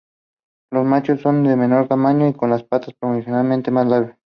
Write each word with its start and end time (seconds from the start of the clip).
Los 0.71 0.83
machos 0.83 1.21
son 1.21 1.43
de 1.43 1.55
menor 1.55 1.87
tamaño 1.87 2.27
y 2.27 2.33
con 2.33 2.49
las 2.49 2.63
patas 2.63 2.95
proporcionalmente 2.95 3.69
más 3.69 3.85
largas. 3.85 4.17